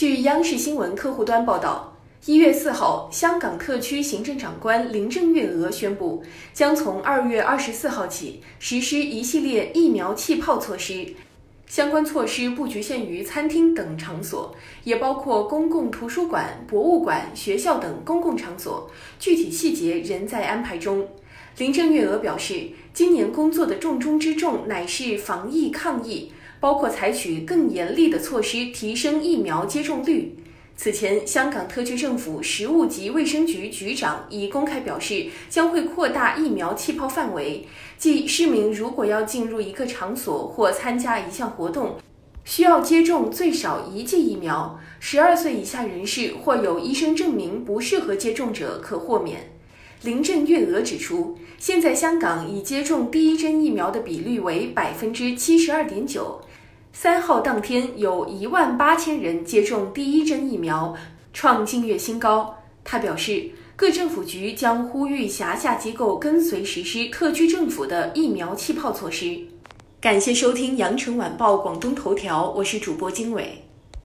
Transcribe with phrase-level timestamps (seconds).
[0.00, 1.94] 据央视新闻客户端报道，
[2.24, 6.22] 一月四号，香港特区行政长官林郑月娥宣布，
[6.54, 11.06] 将从二月二十四号起实施一系列疫苗气泡措施。
[11.66, 18.90] 相关措施不局限于餐厅等场所，也包括公共图书馆、博物馆、学校等公共场所。
[19.18, 21.06] 具体细节仍在安排中。
[21.58, 30.36] 林郑月娥表示，今年工作的重中之重乃是防疫抗疫，包括采取更严厉的措施，提升疫苗接种率。
[30.76, 37.66] 此前，香港特区政府食物及卫生局局长已公开表示，将会扩大疫苗气泡范围，
[37.98, 41.96] 即市民如果要进入一个场所或参加一项活动，
[42.44, 44.80] 需要接种最少一剂疫苗。
[44.98, 49.52] 十二岁以下人士或有医生证明不适合接种者可豁免。
[50.02, 56.40] 林郑月娥指出，现在香港已接种第一针疫苗的比率为百分之七十二点九。
[56.92, 60.94] 三号当天有一万八千人接种第一针疫苗，
[61.32, 62.56] 创近月新高。
[62.84, 69.38] 他表示，各政府局将呼吁辖下机构跟随实施特区政府的疫苗气泡措施。
[70.00, 73.64] 感谢收听羊城晚报广东头条，我是主播经纬。